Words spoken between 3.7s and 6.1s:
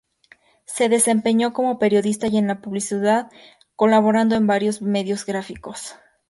colaborando en varios medios gráficos.